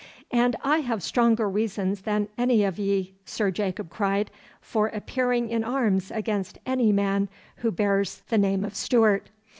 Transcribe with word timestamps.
'And 0.31 0.55
I 0.63 0.79
have 0.79 1.03
stronger 1.03 1.47
reasons 1.47 2.01
than 2.01 2.27
any 2.35 2.63
of 2.63 2.79
ye,' 2.79 3.13
Sir 3.23 3.51
Jacob 3.51 3.91
cried, 3.91 4.31
'for 4.59 4.87
appearing 4.87 5.49
in 5.49 5.63
arms 5.63 6.09
against 6.09 6.57
any 6.65 6.91
man 6.91 7.29
who 7.57 7.69
bears 7.69 8.23
the 8.29 8.39
name 8.39 8.65
of 8.65 8.75
Stuart. 8.75 9.29